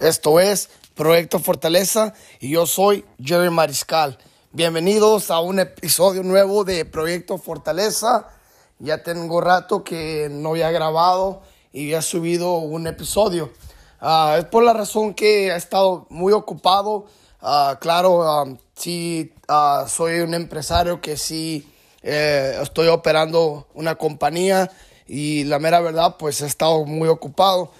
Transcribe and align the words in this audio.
Esto 0.00 0.40
es 0.40 0.68
Proyecto 0.94 1.38
Fortaleza 1.38 2.12
y 2.38 2.50
yo 2.50 2.66
soy 2.66 3.06
Jerry 3.18 3.48
Mariscal. 3.48 4.18
Bienvenidos 4.52 5.30
a 5.30 5.40
un 5.40 5.58
episodio 5.58 6.22
nuevo 6.22 6.64
de 6.64 6.84
Proyecto 6.84 7.38
Fortaleza. 7.38 8.28
Ya 8.78 9.02
tengo 9.02 9.40
rato 9.40 9.82
que 9.82 10.28
no 10.30 10.50
había 10.50 10.70
grabado 10.70 11.40
y 11.72 11.84
había 11.84 12.02
subido 12.02 12.58
un 12.58 12.86
episodio. 12.86 13.54
Ah, 13.98 14.36
es 14.38 14.44
por 14.44 14.64
la 14.64 14.74
razón 14.74 15.14
que 15.14 15.46
he 15.46 15.56
estado 15.56 16.06
muy 16.10 16.34
ocupado. 16.34 17.06
Ah, 17.40 17.78
claro, 17.80 18.42
um, 18.42 18.58
sí, 18.74 19.32
ah, 19.48 19.86
soy 19.88 20.20
un 20.20 20.34
empresario 20.34 21.00
que 21.00 21.16
sí 21.16 21.72
eh, 22.02 22.58
estoy 22.60 22.88
operando 22.88 23.66
una 23.72 23.94
compañía 23.94 24.70
y 25.06 25.44
la 25.44 25.58
mera 25.58 25.80
verdad, 25.80 26.16
pues 26.18 26.42
he 26.42 26.46
estado 26.46 26.84
muy 26.84 27.08
ocupado 27.08 27.70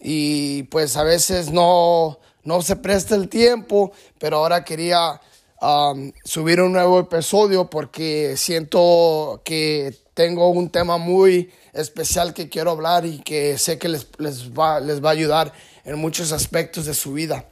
y 0.00 0.62
pues 0.64 0.96
a 0.96 1.02
veces 1.02 1.50
no, 1.50 2.18
no 2.44 2.62
se 2.62 2.76
presta 2.76 3.14
el 3.14 3.28
tiempo, 3.28 3.92
pero 4.18 4.38
ahora 4.38 4.64
quería 4.64 5.20
um, 5.60 6.10
subir 6.24 6.60
un 6.60 6.72
nuevo 6.72 7.00
episodio 7.00 7.68
porque 7.68 8.36
siento 8.36 9.42
que 9.44 9.94
tengo 10.14 10.48
un 10.48 10.70
tema 10.70 10.96
muy 10.96 11.50
especial 11.72 12.34
que 12.34 12.48
quiero 12.48 12.70
hablar 12.70 13.04
y 13.04 13.20
que 13.20 13.58
sé 13.58 13.78
que 13.78 13.88
les, 13.88 14.08
les, 14.18 14.50
va, 14.50 14.80
les 14.80 15.04
va 15.04 15.10
a 15.10 15.12
ayudar 15.12 15.52
en 15.84 15.98
muchos 15.98 16.32
aspectos 16.32 16.86
de 16.86 16.94
su 16.94 17.12
vida. 17.12 17.46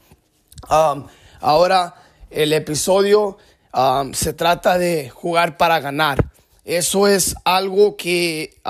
Um, 0.71 1.07
ahora 1.41 1.95
el 2.30 2.52
episodio 2.52 3.38
um, 3.74 4.12
se 4.15 4.33
trata 4.33 4.79
de 4.79 5.10
jugar 5.10 5.57
para 5.57 5.80
ganar. 5.80 6.30
Eso 6.65 7.07
es 7.09 7.35
algo 7.45 7.96
que 7.96 8.60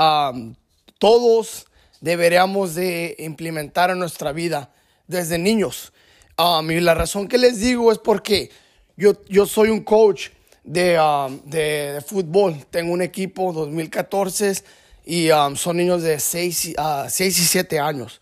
todos 0.99 1.67
deberíamos 2.01 2.75
de 2.75 3.17
implementar 3.19 3.91
en 3.91 3.99
nuestra 3.99 4.33
vida 4.33 4.71
desde 5.07 5.39
niños. 5.39 5.93
Um, 6.39 6.71
y 6.71 6.81
la 6.81 6.95
razón 6.95 7.27
que 7.27 7.39
les 7.39 7.61
digo 7.61 7.91
es 7.91 7.99
porque 7.99 8.51
yo, 8.97 9.15
yo 9.29 9.47
soy 9.47 9.71
un 9.71 9.81
coach 9.81 10.29
de, 10.63 10.99
um, 11.01 11.41
de, 11.45 12.03
fútbol. 12.07 12.65
Tengo 12.71 12.93
un 12.93 13.03
equipo 13.03 13.53
2014 13.53 14.63
y 15.05 15.31
um, 15.31 15.57
son 15.57 15.79
niños 15.79 16.03
de 16.03 16.21
6, 16.21 16.75
uh, 16.79 17.23
y 17.23 17.31
7 17.31 17.81
años. 17.81 18.21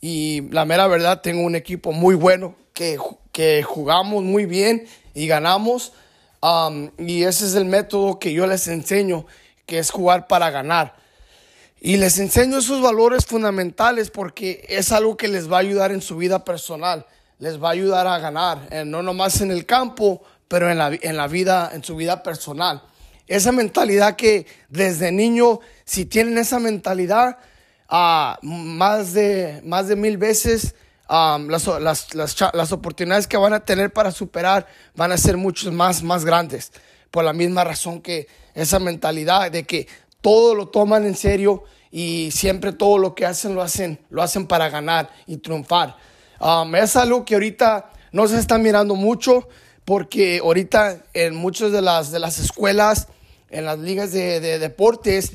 Y 0.00 0.48
la 0.50 0.64
mera 0.64 0.86
verdad, 0.86 1.20
tengo 1.20 1.42
un 1.42 1.54
equipo 1.54 1.92
muy 1.92 2.14
bueno 2.14 2.54
que, 2.72 2.98
que 3.32 3.62
jugamos 3.62 4.22
muy 4.22 4.46
bien 4.46 4.86
y 5.14 5.26
ganamos. 5.26 5.92
y 6.96 7.24
ese 7.24 7.44
es 7.44 7.54
el 7.54 7.66
método 7.66 8.18
que 8.18 8.32
yo 8.32 8.46
les 8.46 8.66
enseño, 8.68 9.26
que 9.66 9.78
es 9.78 9.90
jugar 9.90 10.26
para 10.26 10.50
ganar. 10.50 10.99
Y 11.80 11.96
les 11.96 12.18
enseño 12.18 12.58
esos 12.58 12.82
valores 12.82 13.24
fundamentales 13.24 14.10
porque 14.10 14.66
es 14.68 14.92
algo 14.92 15.16
que 15.16 15.28
les 15.28 15.50
va 15.50 15.56
a 15.56 15.60
ayudar 15.60 15.92
en 15.92 16.02
su 16.02 16.16
vida 16.16 16.44
personal, 16.44 17.06
les 17.38 17.62
va 17.62 17.68
a 17.68 17.72
ayudar 17.72 18.06
a 18.06 18.18
ganar, 18.18 18.68
eh, 18.70 18.84
no 18.84 19.02
nomás 19.02 19.40
en 19.40 19.50
el 19.50 19.64
campo, 19.64 20.22
pero 20.46 20.70
en 20.70 20.76
la, 20.76 20.90
en 21.00 21.16
la 21.16 21.26
vida, 21.26 21.70
en 21.72 21.82
su 21.82 21.96
vida 21.96 22.22
personal. 22.22 22.82
Esa 23.26 23.50
mentalidad 23.50 24.16
que 24.16 24.46
desde 24.68 25.10
niño, 25.10 25.60
si 25.84 26.04
tienen 26.04 26.36
esa 26.36 26.58
mentalidad, 26.58 27.38
uh, 27.90 28.44
más, 28.44 29.14
de, 29.14 29.62
más 29.64 29.88
de 29.88 29.96
mil 29.96 30.18
veces 30.18 30.74
las, 31.08 31.66
las, 31.66 32.14
las, 32.14 32.36
las, 32.52 32.72
oportunidades 32.72 33.26
que 33.26 33.36
van 33.36 33.52
a 33.52 33.60
tener 33.60 33.92
para 33.92 34.12
superar 34.12 34.66
van 34.94 35.12
a 35.12 35.16
ser 35.16 35.36
muchos 35.36 35.72
más, 35.72 36.02
más 36.02 36.24
grandes. 36.24 36.72
Por 37.10 37.24
la 37.24 37.32
misma 37.32 37.64
razón 37.64 38.00
que 38.00 38.28
esa 38.54 38.78
mentalidad 38.78 39.50
de 39.50 39.64
que 39.64 39.88
todo 40.20 40.54
lo 40.54 40.68
toman 40.68 41.06
en 41.06 41.16
serio 41.16 41.64
y 41.90 42.30
siempre 42.30 42.72
todo 42.72 42.98
lo 42.98 43.14
que 43.14 43.26
hacen 43.26 43.54
lo 43.54 43.62
hacen, 43.62 43.98
lo 44.10 44.22
hacen 44.22 44.46
para 44.46 44.68
ganar 44.68 45.10
y 45.26 45.38
triunfar. 45.38 45.96
Um, 46.40 46.74
es 46.76 46.96
algo 46.96 47.24
que 47.24 47.34
ahorita 47.34 47.90
no 48.12 48.26
se 48.28 48.38
está 48.38 48.58
mirando 48.58 48.94
mucho 48.94 49.48
porque 49.84 50.40
ahorita 50.42 51.04
en 51.14 51.34
muchas 51.34 51.72
de 51.72 51.82
las, 51.82 52.12
de 52.12 52.18
las 52.18 52.38
escuelas, 52.38 53.08
en 53.50 53.64
las 53.64 53.78
ligas 53.78 54.12
de, 54.12 54.58
deportes, 54.58 55.32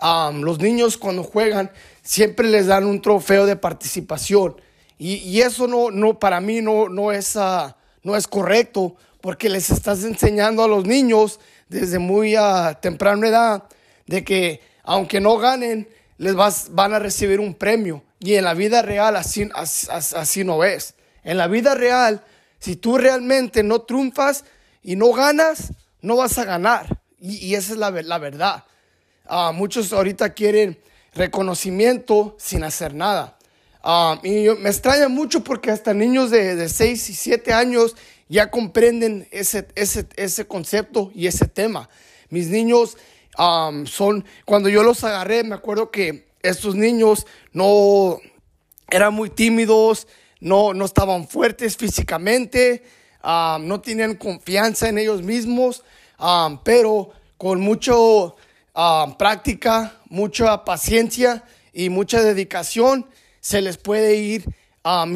um, 0.00 0.42
los 0.42 0.58
niños 0.60 0.96
cuando 0.96 1.24
juegan 1.24 1.70
siempre 2.02 2.48
les 2.48 2.66
dan 2.66 2.86
un 2.86 3.02
trofeo 3.02 3.46
de 3.46 3.56
participación. 3.56 4.60
Y, 4.98 5.40
eso 5.42 5.66
no, 5.66 5.90
no, 5.90 6.18
para 6.18 6.40
mí 6.40 6.62
no, 6.62 6.88
no, 6.88 7.12
es, 7.12 7.36
uh, 7.36 7.70
no 8.02 8.16
es 8.16 8.26
correcto 8.26 8.96
porque 9.20 9.50
les 9.50 9.68
estás 9.68 10.04
enseñando 10.04 10.64
a 10.64 10.68
los 10.68 10.86
niños 10.86 11.38
desde 11.68 11.98
muy 11.98 12.38
uh, 12.38 12.74
temprana 12.80 13.28
edad 13.28 13.64
de 14.06 14.24
que 14.24 14.60
aunque 14.82 15.20
no 15.20 15.36
ganen, 15.36 15.88
les 16.18 16.34
vas, 16.34 16.68
van 16.70 16.94
a 16.94 16.98
recibir 16.98 17.40
un 17.40 17.54
premio. 17.54 18.02
Y 18.18 18.34
en 18.34 18.44
la 18.44 18.54
vida 18.54 18.82
real 18.82 19.16
así, 19.16 19.48
así, 19.54 20.44
no 20.44 20.64
es. 20.64 20.94
En 21.22 21.36
la 21.36 21.48
vida 21.48 21.74
real, 21.74 22.24
si 22.58 22.76
tú 22.76 22.96
realmente 22.96 23.62
no 23.62 23.82
triunfas 23.82 24.44
y 24.82 24.96
no 24.96 25.12
ganas, 25.12 25.72
no 26.00 26.16
vas 26.16 26.38
a 26.38 26.44
ganar. 26.44 27.00
Y, 27.20 27.54
esa 27.54 27.72
es 27.72 27.78
la, 27.78 27.90
la 27.90 28.18
verdad. 28.18 28.64
Ah, 29.26 29.52
muchos 29.52 29.92
ahorita 29.92 30.32
quieren 30.32 30.78
reconocimiento 31.14 32.36
sin 32.38 32.62
hacer 32.62 32.94
nada. 32.94 33.36
Ah, 33.82 34.20
y 34.22 34.48
me 34.60 34.70
extraña 34.70 35.08
mucho 35.08 35.42
porque 35.44 35.70
hasta 35.70 35.92
niños 35.92 36.30
de, 36.30 36.56
de 36.56 36.68
6 36.68 37.10
y 37.10 37.14
7 37.14 37.52
años 37.52 37.96
ya 38.28 38.50
comprenden 38.50 39.28
ese, 39.30 39.68
ese, 39.74 40.06
ese 40.16 40.46
concepto 40.46 41.10
y 41.14 41.26
ese 41.26 41.46
tema. 41.46 41.88
Mis 42.28 42.48
niños 42.48 42.96
son, 43.86 44.24
cuando 44.44 44.68
yo 44.68 44.82
los 44.82 45.04
agarré, 45.04 45.44
me 45.44 45.54
acuerdo 45.54 45.90
que 45.90 46.28
estos 46.42 46.74
niños 46.74 47.26
no 47.52 48.18
eran 48.88 49.14
muy 49.14 49.30
tímidos, 49.30 50.06
no, 50.40 50.74
no 50.74 50.84
estaban 50.84 51.26
fuertes 51.28 51.76
físicamente, 51.76 52.84
no 53.24 53.80
tenían 53.80 54.14
confianza 54.14 54.88
en 54.88 54.98
ellos 54.98 55.22
mismos, 55.22 55.82
pero 56.62 57.10
con 57.36 57.60
mucho 57.60 58.36
práctica, 59.18 60.00
mucha 60.08 60.64
paciencia 60.64 61.44
y 61.72 61.88
mucha 61.88 62.22
dedicación, 62.22 63.06
se 63.40 63.60
les 63.60 63.76
puede 63.76 64.16
ir 64.16 64.44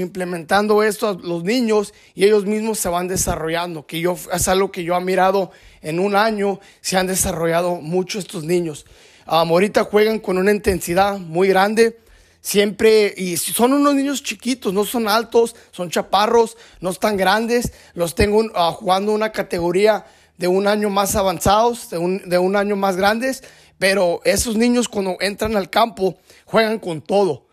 implementando 0.00 0.82
esto 0.82 1.08
a 1.08 1.12
los 1.14 1.44
niños 1.44 1.94
y 2.14 2.24
ellos 2.24 2.44
mismos 2.44 2.78
se 2.80 2.88
van 2.88 3.06
desarrollando, 3.06 3.86
que 3.86 4.00
yo, 4.00 4.16
es 4.32 4.48
algo 4.48 4.72
que 4.72 4.82
yo 4.82 4.96
he 4.96 5.00
mirado 5.00 5.52
en 5.82 5.98
un 5.98 6.16
año, 6.16 6.60
se 6.80 6.96
han 6.96 7.06
desarrollado 7.06 7.76
mucho 7.76 8.18
estos 8.18 8.44
niños. 8.44 8.86
ahorita 9.26 9.84
juegan 9.84 10.18
con 10.18 10.38
una 10.38 10.52
intensidad 10.52 11.18
muy 11.18 11.48
grande, 11.48 11.98
siempre, 12.40 13.12
y 13.16 13.36
son 13.36 13.72
unos 13.72 13.94
niños 13.94 14.22
chiquitos, 14.22 14.72
no 14.72 14.84
son 14.84 15.08
altos, 15.08 15.54
son 15.70 15.90
chaparros, 15.90 16.56
no 16.80 16.90
están 16.90 17.16
grandes, 17.16 17.72
los 17.94 18.14
tengo 18.14 18.40
uh, 18.40 18.72
jugando 18.72 19.12
una 19.12 19.30
categoría 19.30 20.06
de 20.38 20.48
un 20.48 20.66
año 20.66 20.88
más 20.88 21.16
avanzados, 21.16 21.90
de 21.90 22.38
un 22.38 22.56
año 22.56 22.76
más 22.76 22.96
grandes, 22.96 23.42
pero 23.78 24.20
esos 24.24 24.56
niños 24.56 24.88
cuando 24.88 25.16
entran 25.20 25.56
al 25.56 25.68
campo 25.68 26.18
juegan 26.46 26.78
con 26.78 27.02
todo, 27.02 27.46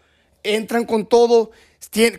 entran 0.43 0.85
con 0.85 1.05
todo 1.05 1.51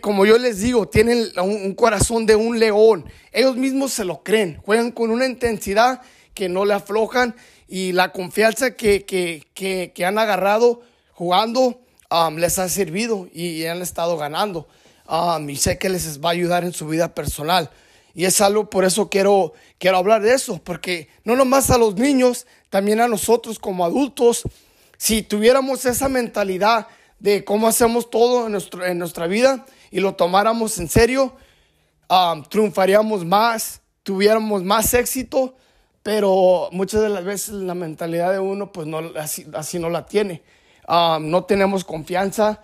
como 0.01 0.25
yo 0.25 0.37
les 0.37 0.59
digo, 0.59 0.87
tienen 0.87 1.31
un, 1.37 1.73
corazón 1.73 2.25
de 2.25 2.35
un 2.35 2.59
león. 2.59 3.05
Ellos 3.31 3.55
mismos 3.55 3.93
se 3.93 4.03
lo 4.03 4.23
creen, 4.23 4.57
juegan 4.65 4.91
con 4.91 5.11
una 5.11 5.25
intensidad 5.25 6.01
que 6.33 6.49
no 6.49 6.65
le 6.65 6.73
aflojan 6.73 7.35
y 7.67 7.91
la 7.91 8.11
confianza 8.11 8.75
que, 8.75 9.05
que, 9.05 10.05
han 10.05 10.17
agarrado 10.17 10.81
jugando 11.13 11.81
um, 12.09 12.37
les 12.37 12.57
ha 12.59 12.67
servido 12.69 13.27
y, 13.33 13.65
han 13.65 13.81
estado 13.81 14.17
ganando. 14.17 14.67
Um, 15.07 15.49
y 15.49 15.55
sé 15.55 15.77
que 15.77 15.89
les 15.89 16.19
va 16.19 16.29
a 16.29 16.33
ayudar 16.33 16.63
en 16.63 16.73
su 16.73 16.87
vida 16.87 17.13
personal. 17.13 17.69
Y 18.13 18.25
es 18.25 18.41
algo, 18.41 18.69
por 18.69 18.85
eso 18.85 19.09
quiero, 19.09 19.53
quiero 19.77 19.97
hablar 19.97 20.21
de 20.21 20.33
eso, 20.33 20.59
porque 20.63 21.07
no 21.23 21.35
nomás 21.35 21.69
a 21.69 21.77
los 21.77 21.95
niños, 21.95 22.47
también 22.69 22.99
a 23.01 23.07
nosotros 23.07 23.59
como 23.59 23.85
adultos, 23.85 24.43
si 24.97 25.21
tuviéramos 25.21 25.85
esa 25.85 26.09
mentalidad 26.09 26.87
de 27.19 27.43
cómo 27.43 27.67
hacemos 27.67 28.09
todo 28.09 28.45
en, 28.45 28.53
nuestro, 28.53 28.85
en 28.85 28.97
nuestra 28.97 29.27
vida 29.27 29.65
y 29.91 29.99
lo 29.99 30.15
tomáramos 30.15 30.77
en 30.79 30.87
serio, 30.87 31.35
um, 32.09 32.43
triunfaríamos 32.43 33.25
más, 33.25 33.81
tuviéramos 34.03 34.63
más 34.63 34.93
éxito, 34.93 35.55
pero 36.03 36.69
muchas 36.71 37.01
de 37.01 37.09
las 37.09 37.23
veces 37.23 37.55
la 37.55 37.75
mentalidad 37.75 38.31
de 38.31 38.39
uno 38.39 38.71
pues 38.71 38.87
no, 38.87 38.99
así, 39.17 39.45
así 39.53 39.79
no 39.79 39.89
la 39.89 40.05
tiene. 40.05 40.41
Um, 40.87 41.29
no 41.29 41.43
tenemos 41.43 41.83
confianza, 41.83 42.63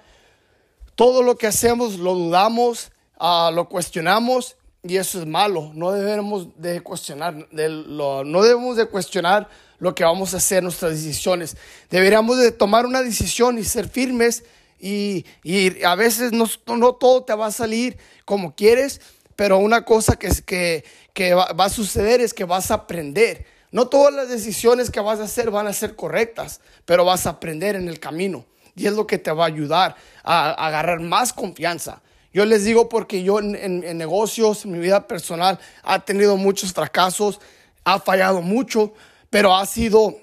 todo 0.96 1.22
lo 1.22 1.38
que 1.38 1.48
hacemos 1.48 2.00
lo 2.00 2.16
dudamos, 2.16 2.92
uh, 3.20 3.52
lo 3.54 3.68
cuestionamos 3.70 4.56
y 4.82 4.98
eso 4.98 5.20
es 5.20 5.28
malo. 5.28 5.72
No 5.74 5.92
debemos 5.92 6.48
de 6.60 6.82
cuestionar, 6.82 7.36
no 7.52 8.42
debemos 8.42 8.78
de 8.78 8.86
cuestionar 8.88 9.50
lo 9.80 9.96
que 9.96 10.04
vamos 10.04 10.34
a 10.34 10.38
hacer, 10.38 10.64
nuestras 10.64 10.92
decisiones. 10.92 11.58
Deberíamos 11.90 12.38
de 12.38 12.52
tomar 12.52 12.86
una 12.86 13.02
decisión 13.02 13.58
y 13.58 13.64
ser 13.64 13.90
firmes 13.90 14.44
y, 14.80 15.26
y 15.44 15.84
a 15.84 15.96
veces 15.96 16.32
no, 16.32 16.48
no, 16.76 16.94
todo 16.94 17.24
te 17.24 17.34
va 17.34 17.48
a 17.48 17.52
salir 17.52 17.98
como 18.26 18.56
quieres, 18.56 19.02
pero 19.36 19.58
una 19.58 19.84
cosa 19.84 20.16
que, 20.16 20.30
que, 20.46 20.84
que 21.14 21.34
va, 21.34 21.46
a 21.58 21.70
suceder 21.70 22.22
es 22.22 22.34
que 22.34 22.46
vas 22.46 22.72
a 22.72 22.76
aprender. 22.76 23.46
No 23.72 23.88
todas 23.88 24.14
las 24.14 24.30
decisiones 24.30 24.90
que 24.90 25.00
vas 25.00 25.20
a 25.20 25.24
hacer 25.24 25.52
van 25.52 25.68
a 25.68 25.74
ser 25.74 25.96
correctas, 25.96 26.62
pero 26.86 27.04
vas 27.04 27.26
a 27.28 27.32
aprender 27.32 27.76
en 27.76 27.88
el 27.88 28.00
camino. 28.00 28.46
Y 28.76 28.88
es 28.88 28.94
lo 28.94 29.08
que 29.08 29.18
te 29.18 29.32
va 29.32 29.46
a 29.46 29.48
ayudar 29.48 29.96
a, 30.24 30.50
a 30.50 30.68
agarrar 30.68 31.00
más 31.00 31.34
confianza. 31.34 32.02
Yo 32.36 32.44
les 32.44 32.66
digo 32.66 32.90
porque 32.90 33.24
yo 33.24 33.40
en, 33.40 33.98
negocios, 33.98 34.66
en 34.66 34.74
mi 34.74 34.80
vida 34.80 35.08
personal, 35.08 35.58
ha 35.84 36.04
tenido 36.04 36.36
muchos 36.36 36.74
fracasos, 36.74 37.40
ha 37.86 37.98
fallado 37.98 38.42
mucho, 38.42 38.92
pero 39.30 39.56
ha 39.56 39.66
sido, 39.66 40.16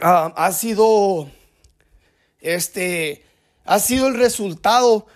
ah, 0.00 0.32
ha 0.36 0.52
sido, 0.52 1.28
este, 2.40 3.24
ha 3.64 3.78
sido 3.78 4.08
el 4.08 4.16
resultado 4.16 5.06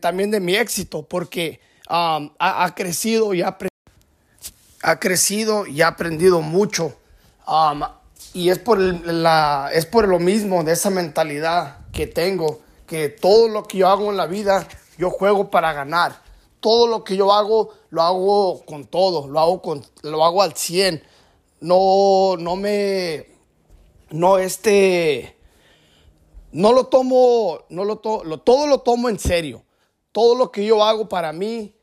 también 0.00 0.30
de 0.30 0.40
mi 0.40 0.56
éxito, 0.56 1.02
porque 1.02 1.60
ah, 1.88 2.30
ha, 2.38 2.74
crecido 2.74 3.34
y 3.34 3.42
ha, 3.42 3.56
ha 4.82 5.00
crecido 5.00 5.66
y 5.66 5.82
ha 5.82 5.88
aprendido 5.88 6.40
mucho. 6.40 6.96
Ah, 7.46 8.00
y 8.34 8.48
es 8.48 8.58
por, 8.58 8.78
la, 8.78 9.70
es 9.72 9.86
por 9.86 10.08
lo 10.08 10.18
mismo 10.18 10.64
de 10.64 10.72
esa 10.72 10.90
mentalidad 10.90 11.78
que 11.92 12.06
tengo, 12.06 12.60
que 12.86 13.08
todo 13.08 13.48
lo 13.48 13.64
que 13.64 13.78
yo 13.78 13.88
hago 13.88 14.10
en 14.10 14.16
la 14.16 14.26
vida 14.26 14.66
yo 14.96 15.10
juego 15.10 15.50
para 15.50 15.72
ganar. 15.72 16.20
Todo 16.60 16.86
lo 16.86 17.02
que 17.02 17.16
yo 17.16 17.32
hago, 17.32 17.74
lo 17.90 18.02
hago 18.02 18.64
con 18.64 18.86
todo, 18.86 19.26
lo 19.26 19.40
hago, 19.40 19.60
con, 19.60 19.84
lo 20.02 20.24
hago 20.24 20.42
al 20.42 20.54
100. 20.54 21.02
No, 21.62 22.36
no 22.38 22.56
me, 22.56 23.24
no 24.10 24.36
este, 24.38 25.36
no 26.50 26.72
lo 26.72 26.86
tomo, 26.86 27.60
no 27.70 27.84
lo, 27.84 28.00
lo 28.24 28.38
todo 28.38 28.66
lo 28.66 28.80
tomo 28.80 29.08
en 29.08 29.18
serio. 29.18 29.64
Todo 30.10 30.34
lo 30.34 30.50
que 30.50 30.66
yo 30.66 30.84
hago 30.84 31.08
para 31.08 31.32
mí, 31.32 31.74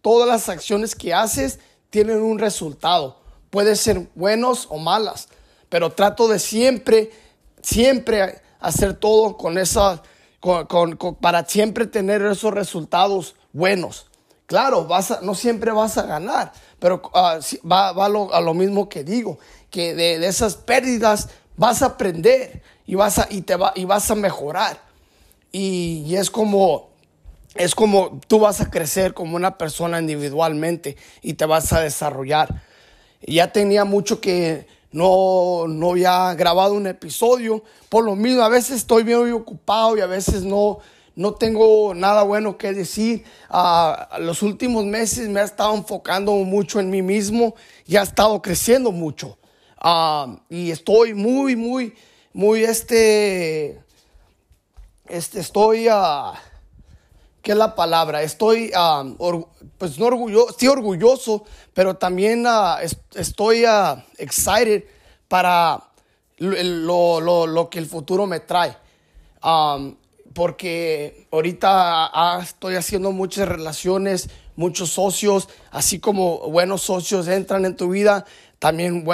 todas 0.00 0.28
las 0.28 0.48
acciones 0.48 0.94
que 0.94 1.12
haces 1.12 1.58
tienen 1.90 2.22
un 2.22 2.38
resultado. 2.38 3.20
Puede 3.50 3.76
ser 3.76 4.08
buenos 4.14 4.66
o 4.70 4.78
malas, 4.78 5.28
pero 5.68 5.90
trato 5.92 6.28
de 6.28 6.38
siempre, 6.38 7.10
siempre 7.60 8.40
hacer 8.60 8.94
todo 8.94 9.36
con 9.36 9.58
esa 9.58 10.02
para 11.20 11.44
siempre 11.44 11.86
tener 11.86 12.22
esos 12.22 12.54
resultados 12.54 13.34
buenos. 13.52 14.07
Claro, 14.48 14.86
vas 14.86 15.20
no 15.20 15.34
siempre 15.34 15.72
vas 15.72 15.98
a 15.98 16.04
ganar, 16.04 16.54
pero 16.78 17.02
ah, 17.12 17.38
va, 17.70 17.90
a 17.90 18.40
lo 18.40 18.54
mismo 18.54 18.88
que 18.88 19.04
digo, 19.04 19.38
que 19.70 19.94
de, 19.94 20.26
esas 20.26 20.56
pérdidas 20.56 21.28
vas 21.58 21.82
a 21.82 21.86
aprender 21.86 22.62
y 22.86 22.94
vas 22.94 23.18
a, 23.18 23.26
y 23.28 23.42
te 23.42 23.56
va, 23.56 23.74
y 23.74 23.84
vas 23.84 24.10
a 24.10 24.14
mejorar. 24.14 24.80
Y, 25.52 26.14
es 26.16 26.30
como, 26.30 26.88
es 27.56 27.74
como 27.74 28.20
tú 28.26 28.40
vas 28.40 28.62
a 28.62 28.70
crecer 28.70 29.12
como 29.12 29.36
una 29.36 29.58
persona 29.58 29.98
individualmente 29.98 30.96
y 31.20 31.34
te 31.34 31.44
vas 31.44 31.70
a 31.74 31.80
desarrollar. 31.80 32.62
Ya 33.20 33.52
tenía 33.52 33.84
mucho 33.84 34.18
que 34.18 34.66
no, 34.92 35.66
no 35.68 35.90
había 35.90 36.32
grabado 36.32 36.72
un 36.72 36.86
episodio. 36.86 37.62
Por 37.90 38.02
lo 38.02 38.16
mismo, 38.16 38.40
a 38.40 38.48
veces 38.48 38.76
estoy 38.76 39.02
bien 39.02 39.30
ocupado 39.30 39.98
y 39.98 40.00
a 40.00 40.06
veces 40.06 40.42
no, 40.44 40.78
no 41.18 41.34
tengo 41.34 41.94
nada 41.94 42.22
bueno 42.22 42.56
que 42.56 42.72
decir. 42.72 43.24
Uh, 43.50 44.20
los 44.20 44.40
últimos 44.42 44.84
meses 44.84 45.28
me 45.28 45.40
he 45.40 45.42
estado 45.42 45.74
enfocando 45.74 46.32
mucho 46.36 46.78
en 46.78 46.90
mí 46.90 47.02
mismo 47.02 47.56
y 47.86 47.96
ha 47.96 48.02
estado 48.02 48.40
creciendo 48.40 48.92
mucho. 48.92 49.36
Ah, 49.78 50.38
y 50.48 50.70
estoy 50.70 51.14
muy, 51.14 51.56
muy, 51.56 51.92
muy, 52.32 52.62
este, 52.62 53.80
este, 55.08 55.40
estoy, 55.40 55.88
uh, 55.88 56.34
¿qué 57.42 57.50
es 57.50 57.58
la 57.58 57.74
palabra? 57.74 58.22
Estoy, 58.22 58.70
pues 59.76 59.98
no 59.98 60.06
orgulloso, 60.06 60.54
sí 60.56 60.68
orgulloso, 60.68 61.44
pero 61.74 61.96
también 61.96 62.46
estoy 63.16 63.64
excited 64.18 64.84
para 65.26 65.82
lo, 66.36 67.68
que 67.68 67.80
el 67.80 67.86
futuro 67.86 68.24
me 68.28 68.38
trae. 68.38 68.76
Porque 70.38 71.26
ahorita 71.32 72.12
estoy 72.40 72.76
haciendo 72.76 73.10
muchas 73.10 73.48
relaciones, 73.48 74.30
muchos 74.54 74.90
socios, 74.90 75.48
así 75.72 75.98
como 75.98 76.48
buenos 76.48 76.82
socios 76.82 77.26
entran 77.26 77.64
en 77.64 77.74
tu 77.76 77.88
vida, 77.88 78.24
también 78.60 79.04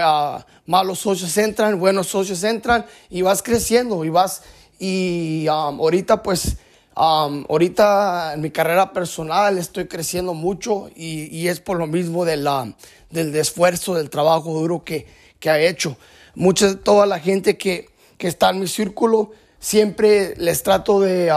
malos 0.66 0.98
socios 0.98 1.34
entran, 1.38 1.80
buenos 1.80 2.08
socios 2.08 2.44
entran 2.44 2.84
y 3.08 3.22
vas 3.22 3.42
creciendo 3.42 4.04
y 4.04 4.10
vas 4.10 4.42
y 4.78 5.46
ahorita 5.48 6.22
pues 6.22 6.58
ahorita 6.94 8.34
en 8.34 8.42
mi 8.42 8.50
carrera 8.50 8.92
personal 8.92 9.56
estoy 9.56 9.86
creciendo 9.86 10.34
mucho 10.34 10.90
y, 10.94 11.48
es 11.48 11.58
por 11.58 11.78
lo 11.78 11.86
mismo 11.86 12.26
de 12.26 12.36
la, 12.36 12.70
del 13.08 13.34
esfuerzo, 13.34 13.94
del 13.94 14.10
trabajo 14.10 14.52
duro 14.52 14.84
que, 14.84 15.06
que 15.40 15.48
ha 15.48 15.58
hecho. 15.58 15.96
Mucha, 16.34 16.76
toda 16.76 17.06
la 17.06 17.18
gente 17.18 17.56
que, 17.56 17.88
que, 18.18 18.28
está 18.28 18.50
en 18.50 18.60
mi 18.60 18.66
círculo, 18.66 19.32
siempre 19.64 20.34
les 20.36 20.62
trato 20.62 21.00
de, 21.00 21.32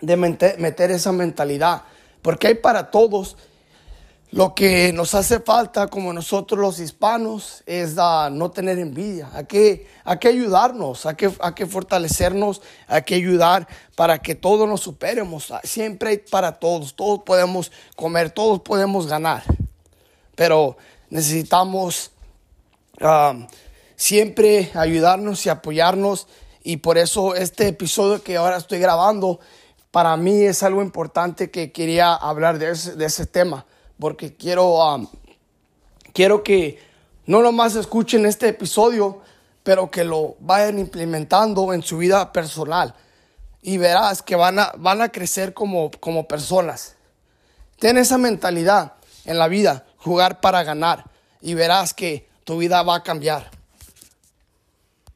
de 0.00 0.16
meter 0.16 0.90
esa 0.90 1.12
mentalidad, 1.12 1.82
porque 2.20 2.48
hay 2.48 2.54
para 2.54 2.90
todos 2.90 3.36
lo 4.32 4.56
que 4.56 4.92
nos 4.92 5.14
hace 5.14 5.38
falta 5.38 5.86
como 5.86 6.12
nosotros 6.12 6.58
los 6.58 6.80
hispanos 6.80 7.62
es 7.66 7.94
no 7.94 8.50
tener 8.50 8.78
envidia. 8.80 9.30
Hay 9.34 9.44
que, 9.44 9.86
hay 10.04 10.18
que 10.18 10.28
ayudarnos, 10.28 11.06
hay 11.06 11.14
que, 11.14 11.30
hay 11.38 11.52
que 11.52 11.66
fortalecernos, 11.66 12.60
hay 12.88 13.02
que 13.02 13.14
ayudar 13.14 13.68
para 13.94 14.18
que 14.18 14.34
todos 14.34 14.68
nos 14.68 14.80
superemos. 14.80 15.52
Siempre 15.62 16.10
hay 16.10 16.16
para 16.18 16.58
todos, 16.58 16.96
todos 16.96 17.20
podemos 17.24 17.70
comer, 17.94 18.30
todos 18.30 18.62
podemos 18.62 19.06
ganar. 19.06 19.44
Pero 20.34 20.76
necesitamos 21.10 22.10
um, 23.00 23.46
siempre 23.94 24.72
ayudarnos 24.74 25.46
y 25.46 25.50
apoyarnos. 25.50 26.26
Y 26.62 26.78
por 26.78 26.98
eso 26.98 27.34
este 27.34 27.68
episodio 27.68 28.22
que 28.22 28.36
ahora 28.36 28.56
estoy 28.56 28.78
grabando, 28.78 29.40
para 29.90 30.16
mí 30.16 30.42
es 30.42 30.62
algo 30.62 30.82
importante 30.82 31.50
que 31.50 31.72
quería 31.72 32.14
hablar 32.14 32.58
de 32.58 32.72
de 32.72 33.04
ese 33.04 33.26
tema 33.26 33.66
porque 34.02 34.34
quiero, 34.34 35.08
quiero 36.12 36.42
que 36.42 36.82
no 37.26 37.40
nomás 37.40 37.76
escuchen 37.76 38.26
este 38.26 38.48
episodio, 38.48 39.20
pero 39.62 39.92
que 39.92 40.02
lo 40.02 40.34
vayan 40.40 40.80
implementando 40.80 41.72
en 41.72 41.84
su 41.84 41.98
vida 41.98 42.32
personal. 42.32 42.96
Y 43.62 43.78
verás 43.78 44.20
que 44.20 44.34
van 44.34 44.58
a, 44.58 44.72
van 44.76 45.02
a 45.02 45.10
crecer 45.10 45.54
como, 45.54 45.92
como 46.00 46.26
personas. 46.26 46.96
Ten 47.78 47.96
esa 47.96 48.18
mentalidad 48.18 48.94
en 49.24 49.38
la 49.38 49.46
vida, 49.46 49.86
jugar 49.98 50.40
para 50.40 50.64
ganar. 50.64 51.04
Y 51.40 51.54
verás 51.54 51.94
que 51.94 52.28
tu 52.42 52.58
vida 52.58 52.82
va 52.82 52.96
a 52.96 53.02
cambiar. 53.04 53.52